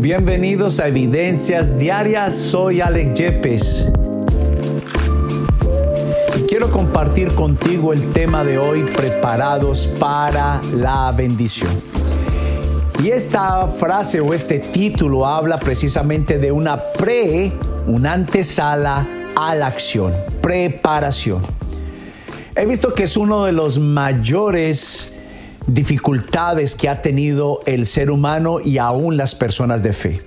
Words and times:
Bienvenidos 0.00 0.80
a 0.80 0.88
Evidencias 0.88 1.76
Diarias, 1.76 2.34
soy 2.34 2.80
Alex 2.80 3.12
Yepes. 3.12 3.86
Quiero 6.48 6.70
compartir 6.70 7.28
contigo 7.34 7.92
el 7.92 8.10
tema 8.10 8.42
de 8.42 8.56
hoy, 8.56 8.82
preparados 8.84 9.88
para 9.98 10.62
la 10.72 11.12
bendición. 11.12 11.70
Y 13.04 13.10
esta 13.10 13.66
frase 13.66 14.22
o 14.22 14.32
este 14.32 14.60
título 14.60 15.26
habla 15.26 15.58
precisamente 15.58 16.38
de 16.38 16.50
una 16.50 16.82
pre, 16.92 17.52
una 17.84 18.14
antesala 18.14 19.06
a 19.36 19.54
la 19.54 19.66
acción, 19.66 20.14
preparación. 20.40 21.42
He 22.56 22.64
visto 22.64 22.94
que 22.94 23.02
es 23.02 23.18
uno 23.18 23.44
de 23.44 23.52
los 23.52 23.78
mayores 23.78 25.12
dificultades 25.74 26.74
que 26.74 26.88
ha 26.88 27.02
tenido 27.02 27.60
el 27.66 27.86
ser 27.86 28.10
humano 28.10 28.60
y 28.60 28.78
aún 28.78 29.16
las 29.16 29.34
personas 29.34 29.82
de 29.82 29.92
fe. 29.92 30.22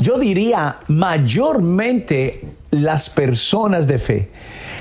Yo 0.00 0.18
diría 0.18 0.78
mayormente 0.88 2.44
las 2.70 3.10
personas 3.10 3.86
de 3.86 3.98
fe. 3.98 4.30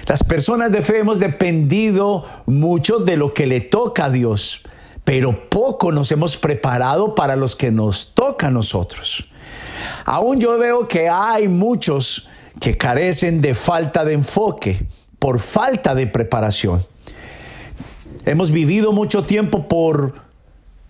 Las 0.08 0.24
personas 0.24 0.72
de 0.72 0.82
fe 0.82 1.00
hemos 1.00 1.20
dependido 1.20 2.24
mucho 2.46 3.00
de 3.00 3.18
lo 3.18 3.34
que 3.34 3.46
le 3.46 3.62
toca 3.62 4.06
a 4.06 4.10
Dios, 4.10 4.62
pero 5.04 5.50
poco 5.50 5.92
nos 5.92 6.12
hemos 6.12 6.38
preparado 6.38 7.16
para 7.16 7.36
los 7.36 7.56
que 7.56 7.72
nos 7.72 8.14
toca 8.14 8.48
a 8.48 8.52
nosotros. 8.52 9.30
Aún 10.06 10.40
yo 10.40 10.58
veo 10.58 10.88
que 10.88 11.10
hay 11.10 11.48
muchos 11.48 12.28
que 12.60 12.78
carecen 12.78 13.42
de 13.42 13.56
falta 13.56 14.04
de 14.04 14.14
enfoque, 14.14 14.86
por 15.20 15.40
falta 15.40 15.94
de 15.96 16.08
preparación. 16.08 16.86
Hemos 18.26 18.52
vivido 18.52 18.92
mucho 18.92 19.24
tiempo 19.24 19.68
por 19.68 20.14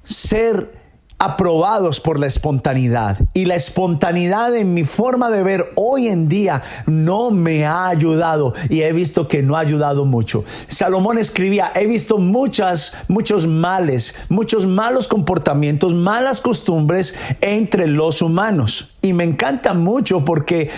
ser 0.03 0.79
aprobados 1.19 1.99
por 1.99 2.17
la 2.17 2.27
espontaneidad. 2.27 3.17
Y 3.33 3.45
la 3.45 3.55
espontaneidad 3.55 4.55
en 4.55 4.73
mi 4.73 4.85
forma 4.85 5.29
de 5.29 5.43
ver 5.43 5.73
hoy 5.75 6.07
en 6.07 6.29
día 6.29 6.63
no 6.87 7.29
me 7.29 7.65
ha 7.65 7.89
ayudado 7.89 8.53
y 8.69 8.81
he 8.81 8.93
visto 8.93 9.27
que 9.27 9.43
no 9.43 9.57
ha 9.57 9.59
ayudado 9.59 10.05
mucho. 10.05 10.45
Salomón 10.69 11.17
escribía, 11.17 11.73
he 11.75 11.87
visto 11.87 12.17
muchas, 12.17 12.93
muchos 13.09 13.45
males, 13.45 14.15
muchos 14.29 14.65
malos 14.65 15.09
comportamientos, 15.09 15.93
malas 15.93 16.39
costumbres 16.39 17.13
entre 17.41 17.87
los 17.87 18.21
humanos. 18.21 18.95
Y 19.01 19.11
me 19.11 19.25
encanta 19.25 19.73
mucho 19.73 20.23
porque 20.23 20.69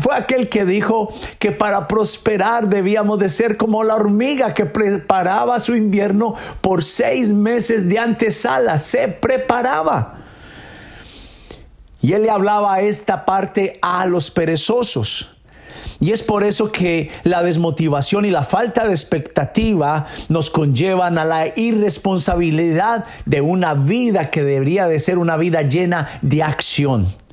fue 0.00 0.14
aquel 0.14 0.48
que 0.48 0.64
dijo 0.64 1.12
que 1.38 1.52
para 1.52 1.86
prosperar 1.86 2.68
debíamos 2.68 3.18
de 3.18 3.28
ser 3.28 3.56
como 3.56 3.84
la 3.84 3.94
hormiga 3.94 4.54
que 4.54 4.66
preparaba 4.66 5.60
su 5.60 5.74
invierno 5.76 6.34
por 6.60 6.82
seis 6.82 7.30
meses 7.32 7.88
de 7.88 7.98
antesala, 7.98 8.78
se 8.78 9.08
preparaba. 9.08 10.20
Y 12.00 12.12
él 12.12 12.24
le 12.24 12.30
hablaba 12.30 12.80
esta 12.80 13.24
parte 13.24 13.78
a 13.82 14.04
los 14.06 14.30
perezosos. 14.30 15.30
Y 16.00 16.12
es 16.12 16.22
por 16.22 16.44
eso 16.44 16.70
que 16.70 17.10
la 17.22 17.42
desmotivación 17.42 18.24
y 18.24 18.30
la 18.30 18.42
falta 18.42 18.86
de 18.86 18.92
expectativa 18.92 20.06
nos 20.28 20.50
conllevan 20.50 21.18
a 21.18 21.24
la 21.24 21.46
irresponsabilidad 21.56 23.04
de 23.24 23.40
una 23.40 23.74
vida 23.74 24.30
que 24.30 24.42
debería 24.42 24.86
de 24.86 24.98
ser 24.98 25.18
una 25.18 25.36
vida 25.36 25.62
llena 25.62 26.08
de 26.20 26.42
acción. 26.42 27.23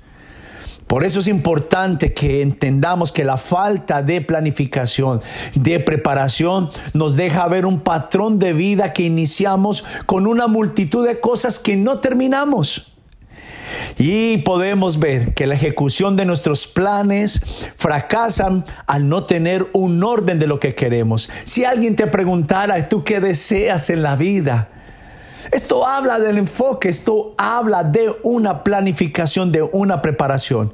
Por 0.92 1.06
eso 1.06 1.22
es 1.22 1.28
importante 1.28 2.11
que 2.11 2.42
entendamos 2.42 3.14
que 3.14 3.23
la 3.23 3.38
falta 3.38 4.03
de 4.03 4.20
planificación, 4.20 5.22
de 5.56 5.80
preparación, 5.80 6.70
nos 6.92 7.16
deja 7.16 7.48
ver 7.48 7.66
un 7.66 7.80
patrón 7.80 8.39
de 8.39 8.52
vida 8.52 8.92
que 8.92 9.03
iniciamos 9.03 9.86
con 10.06 10.28
una 10.28 10.48
multitud 10.48 11.08
de 11.08 11.22
cosas 11.22 11.59
que 11.59 11.78
no 11.78 12.02
terminamos. 12.02 12.92
Y 13.98 14.39
podemos 14.39 15.00
ver 15.00 15.33
que 15.33 15.48
la 15.48 15.56
ejecución 15.56 16.17
de 16.17 16.25
nuestros 16.25 16.67
planes 16.67 17.39
fracasan 17.78 18.66
al 18.86 19.08
no 19.08 19.26
tener 19.26 19.67
un 19.72 20.03
orden 20.03 20.39
de 20.39 20.48
lo 20.48 20.59
que 20.59 20.76
queremos. 20.76 21.30
Si 21.45 21.64
alguien 21.64 21.95
te 21.95 22.08
preguntara, 22.08 22.89
¿tú 22.89 23.05
qué 23.05 23.21
deseas 23.21 23.89
en 23.89 24.04
la 24.04 24.17
vida? 24.17 24.80
Esto 25.52 25.87
habla 25.87 26.19
del 26.19 26.37
enfoque, 26.37 26.89
esto 26.89 27.33
habla 27.37 27.83
de 27.83 28.15
una 28.23 28.63
planificación, 28.63 29.52
de 29.52 29.63
una 29.63 30.02
preparación. 30.02 30.73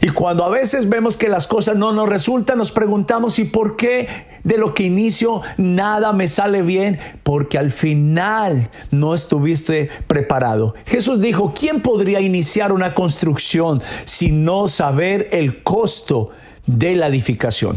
Y 0.00 0.10
cuando 0.10 0.44
a 0.44 0.48
veces 0.48 0.88
vemos 0.88 1.16
que 1.16 1.28
las 1.28 1.46
cosas 1.46 1.76
no 1.76 1.92
nos 1.92 2.08
resultan, 2.08 2.58
nos 2.58 2.72
preguntamos, 2.72 3.38
¿y 3.38 3.44
por 3.44 3.76
qué 3.76 4.08
de 4.44 4.58
lo 4.58 4.74
que 4.74 4.84
inicio 4.84 5.42
nada 5.56 6.12
me 6.12 6.28
sale 6.28 6.62
bien? 6.62 6.98
Porque 7.22 7.58
al 7.58 7.70
final 7.70 8.70
no 8.90 9.14
estuviste 9.14 9.88
preparado. 10.06 10.74
Jesús 10.86 11.20
dijo, 11.20 11.52
¿quién 11.58 11.82
podría 11.82 12.20
iniciar 12.20 12.72
una 12.72 12.94
construcción 12.94 13.82
sin 14.04 14.44
no 14.44 14.68
saber 14.68 15.28
el 15.32 15.62
costo 15.62 16.30
de 16.66 16.96
la 16.96 17.08
edificación? 17.08 17.76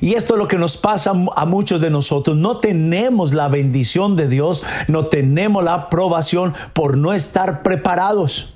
Y 0.00 0.14
esto 0.14 0.34
es 0.34 0.38
lo 0.38 0.48
que 0.48 0.58
nos 0.58 0.76
pasa 0.76 1.12
a 1.34 1.46
muchos 1.46 1.80
de 1.80 1.90
nosotros. 1.90 2.36
No 2.36 2.58
tenemos 2.58 3.32
la 3.32 3.48
bendición 3.48 4.16
de 4.16 4.28
Dios, 4.28 4.62
no 4.88 5.06
tenemos 5.06 5.62
la 5.64 5.74
aprobación 5.74 6.54
por 6.72 6.96
no 6.96 7.12
estar 7.12 7.62
preparados. 7.62 8.54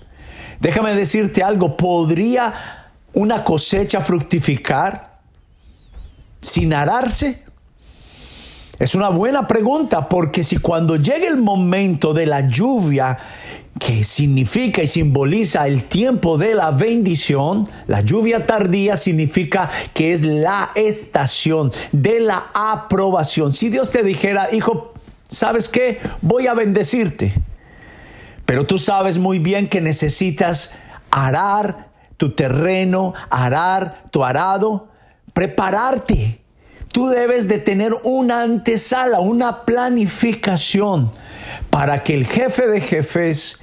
Déjame 0.61 0.95
decirte 0.95 1.43
algo, 1.43 1.77
¿podría 1.77 2.55
una 3.13 3.45
cosecha 3.45 4.01
fructificar 4.01 5.19
sin 6.41 6.73
ararse? 6.75 7.45
Es 8.81 8.95
una 8.95 9.11
buena 9.11 9.47
pregunta 9.47 10.09
porque 10.09 10.43
si 10.43 10.57
cuando 10.57 10.97
llegue 10.97 11.27
el 11.27 11.37
momento 11.37 12.15
de 12.15 12.25
la 12.25 12.47
lluvia 12.47 13.19
que 13.79 14.03
significa 14.05 14.83
y 14.83 14.87
simboliza 14.87 15.67
el 15.67 15.85
tiempo 15.85 16.39
de 16.39 16.55
la 16.55 16.71
bendición, 16.71 17.69
la 17.89 18.01
lluvia 18.01 18.47
tardía 18.47 18.97
significa 18.97 19.69
que 19.93 20.15
es 20.15 20.25
la 20.25 20.71
estación 20.75 21.71
de 21.93 22.21
la 22.21 22.49
aprobación. 22.55 23.53
Si 23.53 23.69
Dios 23.69 23.91
te 23.91 24.03
dijera, 24.03 24.49
hijo, 24.51 24.95
¿sabes 25.29 25.69
qué? 25.69 25.99
Voy 26.23 26.47
a 26.47 26.55
bendecirte. 26.55 27.35
Pero 28.47 28.65
tú 28.65 28.79
sabes 28.79 29.19
muy 29.19 29.39
bien 29.41 29.69
que 29.69 29.83
necesitas 29.83 30.73
arar 31.11 31.91
tu 32.17 32.31
terreno, 32.31 33.13
arar 33.29 34.05
tu 34.11 34.25
arado, 34.25 34.89
prepararte. 35.35 36.41
Tú 36.93 37.09
debes 37.09 37.47
de 37.47 37.59
tener 37.59 37.95
una 38.03 38.43
antesala, 38.43 39.21
una 39.21 39.65
planificación 39.65 41.13
para 41.71 42.03
que 42.03 42.15
el 42.15 42.27
jefe 42.27 42.67
de 42.67 42.81
jefes, 42.81 43.61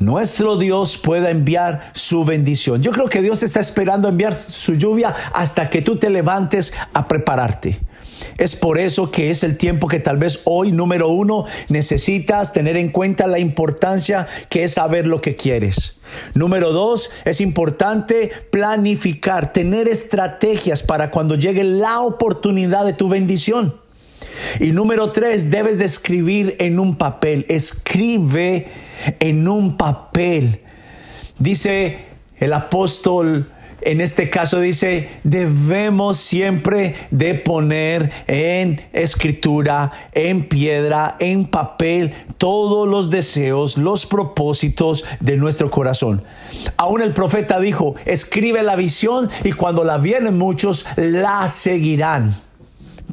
nuestro 0.00 0.56
Dios, 0.56 0.98
pueda 0.98 1.30
enviar 1.30 1.92
su 1.94 2.24
bendición. 2.24 2.82
Yo 2.82 2.90
creo 2.90 3.08
que 3.08 3.22
Dios 3.22 3.42
está 3.42 3.60
esperando 3.60 4.08
enviar 4.08 4.34
su 4.34 4.74
lluvia 4.74 5.14
hasta 5.32 5.70
que 5.70 5.82
tú 5.82 5.98
te 5.98 6.10
levantes 6.10 6.72
a 6.92 7.06
prepararte. 7.06 7.80
Es 8.36 8.56
por 8.56 8.78
eso 8.78 9.10
que 9.10 9.30
es 9.30 9.42
el 9.42 9.56
tiempo 9.56 9.88
que 9.88 10.00
tal 10.00 10.18
vez 10.18 10.40
hoy, 10.44 10.72
número 10.72 11.08
uno, 11.08 11.44
necesitas 11.68 12.52
tener 12.52 12.76
en 12.76 12.90
cuenta 12.90 13.26
la 13.26 13.38
importancia 13.38 14.26
que 14.48 14.64
es 14.64 14.74
saber 14.74 15.06
lo 15.06 15.20
que 15.20 15.36
quieres. 15.36 15.98
Número 16.34 16.72
dos, 16.72 17.10
es 17.24 17.40
importante 17.40 18.30
planificar, 18.50 19.52
tener 19.52 19.88
estrategias 19.88 20.82
para 20.82 21.10
cuando 21.10 21.34
llegue 21.34 21.64
la 21.64 22.00
oportunidad 22.00 22.84
de 22.84 22.92
tu 22.92 23.08
bendición. 23.08 23.76
Y 24.60 24.72
número 24.72 25.12
tres, 25.12 25.50
debes 25.50 25.78
de 25.78 25.84
escribir 25.84 26.56
en 26.58 26.78
un 26.78 26.96
papel. 26.96 27.44
Escribe 27.48 28.66
en 29.20 29.48
un 29.48 29.76
papel. 29.76 30.60
Dice 31.38 31.98
el 32.38 32.52
apóstol, 32.52 33.50
en 33.80 34.00
este 34.00 34.28
caso 34.28 34.60
dice, 34.60 35.08
debemos 35.22 36.18
siempre 36.18 36.94
de 37.10 37.34
poner 37.34 38.10
en 38.26 38.80
escritura, 38.92 39.92
en 40.12 40.48
piedra, 40.48 41.16
en 41.20 41.46
papel, 41.46 42.12
todos 42.38 42.88
los 42.88 43.10
deseos, 43.10 43.78
los 43.78 44.06
propósitos 44.06 45.04
de 45.20 45.36
nuestro 45.36 45.70
corazón. 45.70 46.24
Aún 46.76 47.02
el 47.02 47.14
profeta 47.14 47.60
dijo, 47.60 47.94
escribe 48.04 48.62
la 48.62 48.76
visión 48.76 49.28
y 49.44 49.52
cuando 49.52 49.84
la 49.84 49.98
vienen 49.98 50.36
muchos, 50.36 50.86
la 50.96 51.46
seguirán. 51.48 52.34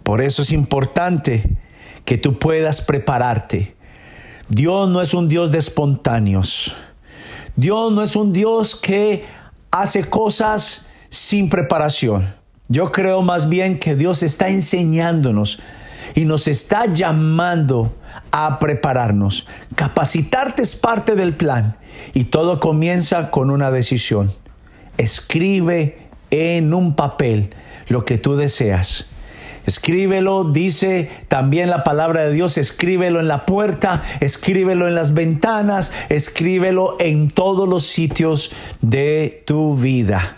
Por 0.04 0.22
eso 0.22 0.42
es 0.42 0.52
importante 0.52 1.58
que 2.06 2.18
tú 2.18 2.40
puedas 2.40 2.82
prepararte. 2.82 3.76
Dios 4.50 4.90
no 4.90 5.02
es 5.02 5.14
un 5.14 5.28
Dios 5.28 5.52
de 5.52 5.58
espontáneos. 5.58 6.76
Dios 7.56 7.92
no 7.92 8.04
es 8.04 8.16
un 8.16 8.34
Dios 8.34 8.76
que 8.76 9.26
hace 9.82 10.06
cosas 10.06 10.88
sin 11.10 11.50
preparación. 11.50 12.34
Yo 12.68 12.92
creo 12.92 13.22
más 13.22 13.50
bien 13.50 13.78
que 13.78 13.96
Dios 13.96 14.24
está 14.24 14.48
enseñándonos 14.48 15.60
y 16.14 16.26
nos 16.26 16.48
está 16.48 16.86
llamando 16.86 17.94
a 18.32 18.58
prepararnos. 18.60 19.48
Capacitarte 19.76 20.62
es 20.62 20.76
parte 20.76 21.16
del 21.16 21.36
plan 21.36 21.78
y 22.14 22.26
todo 22.26 22.60
comienza 22.60 23.30
con 23.32 23.50
una 23.50 23.70
decisión. 23.70 24.32
Escribe 24.98 26.08
en 26.32 26.74
un 26.74 26.96
papel 26.96 27.54
lo 27.88 28.06
que 28.06 28.18
tú 28.18 28.36
deseas 28.38 29.08
Escríbelo, 29.66 30.52
dice 30.52 31.10
también 31.28 31.70
la 31.70 31.84
palabra 31.84 32.24
de 32.24 32.34
Dios, 32.34 32.58
escríbelo 32.58 33.20
en 33.20 33.28
la 33.28 33.46
puerta, 33.46 34.04
escríbelo 34.20 34.88
en 34.88 34.96
las 34.96 35.14
ventanas, 35.14 35.92
escríbelo 36.10 36.96
en 37.00 37.30
todos 37.30 37.68
los 37.68 37.86
sitios 37.86 38.52
de 38.82 39.44
tu 39.46 39.76
vida. 39.76 40.38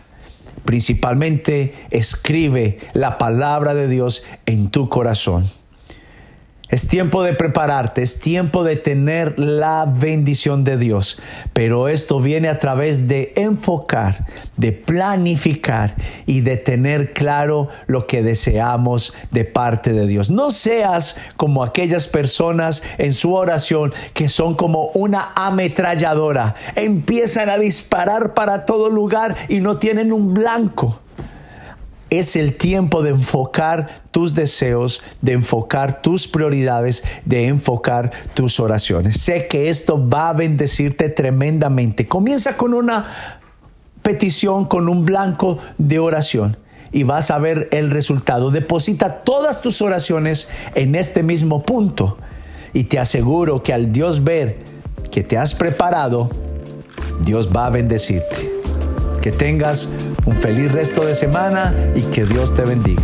Principalmente 0.66 1.74
escribe 1.92 2.80
la 2.94 3.18
palabra 3.18 3.74
de 3.74 3.88
Dios 3.88 4.24
en 4.46 4.70
tu 4.70 4.90
corazón. 4.90 5.46
Es 6.70 6.90
tiempo 6.90 7.24
de 7.24 7.34
prepararte, 7.34 8.04
es 8.04 8.20
tiempo 8.20 8.66
de 8.66 8.76
tener 8.76 9.40
la 9.40 9.86
bendición 9.86 10.66
de 10.66 10.76
Dios. 10.76 11.18
Pero 11.54 11.88
esto 11.88 12.20
viene 12.20 12.50
a 12.50 12.60
través 12.60 13.08
de 13.08 13.32
enfocar, 13.38 14.26
de 14.58 14.74
planificar 14.74 15.96
y 16.26 16.42
de 16.42 16.58
tener 16.58 17.14
claro 17.14 17.70
lo 17.86 18.06
que 18.06 18.22
deseamos 18.22 19.14
de 19.32 19.46
parte 19.46 19.94
de 19.94 20.08
Dios. 20.08 20.30
No 20.30 20.50
seas 20.50 21.16
como 21.38 21.64
aquellas 21.64 22.10
personas 22.10 22.84
en 22.98 23.14
su 23.14 23.34
oración 23.34 23.94
que 24.14 24.28
son 24.28 24.54
como 24.56 24.88
una 24.88 25.32
ametralladora. 25.36 26.56
Empiezan 26.76 27.50
a 27.50 27.58
disparar 27.58 28.34
para 28.34 28.66
todo 28.66 28.90
lugar 28.90 29.38
y 29.48 29.62
no 29.62 29.78
tienen 29.78 30.12
un 30.12 30.34
blanco 30.34 31.00
es 32.10 32.36
el 32.36 32.56
tiempo 32.56 33.04
de 33.04 33.12
enfocar 33.12 34.02
tus 34.12 34.34
deseos, 34.34 35.02
de 35.22 35.34
enfocar 35.34 36.02
tus 36.02 36.28
prioridades, 36.28 37.04
de 37.26 37.48
enfocar 37.48 38.12
tus 38.34 38.60
oraciones. 38.60 39.20
Sé 39.20 39.48
que 39.48 39.70
esto 39.70 40.08
va 40.08 40.30
a 40.30 40.34
bendecirte 40.34 41.10
tremendamente. 41.10 42.08
Comienza 42.08 42.56
con 42.56 42.74
una 42.74 43.06
petición, 44.02 44.66
con 44.66 44.88
un 44.88 45.06
blanco 45.06 45.60
de 45.78 46.00
oración 46.00 46.58
y 46.92 47.04
vas 47.04 47.32
a 47.32 47.38
ver 47.38 47.68
el 47.72 47.92
resultado. 47.92 48.52
Deposita 48.52 49.24
todas 49.24 49.62
tus 49.62 49.82
oraciones 49.82 50.48
en 50.76 50.96
este 50.96 51.24
mismo 51.24 51.64
punto 51.64 52.18
y 52.74 52.86
te 52.86 53.00
aseguro 53.00 53.64
que 53.64 53.74
al 53.74 53.92
Dios 53.92 54.24
ver 54.24 54.60
que 55.12 55.24
te 55.24 55.38
has 55.38 55.56
preparado, 55.56 56.30
Dios 57.22 57.50
va 57.56 57.66
a 57.66 57.70
bendecirte. 57.70 58.52
Que 59.22 59.32
tengas 59.32 59.90
un 60.28 60.36
feliz 60.36 60.72
resto 60.74 61.06
de 61.06 61.16
semana 61.16 61.74
y 61.96 62.02
que 62.02 62.26
Dios 62.26 62.54
te 62.54 62.64
bendiga. 62.64 63.02